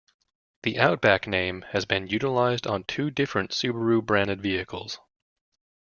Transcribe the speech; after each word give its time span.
The 0.63 0.79
"Outback" 0.79 1.27
name 1.27 1.61
has 1.73 1.85
been 1.85 2.07
utilized 2.07 2.65
on 2.65 2.85
two 2.85 3.11
different 3.11 3.51
Subaru 3.51 4.03
branded 4.03 4.41
vehicles. 4.41 4.99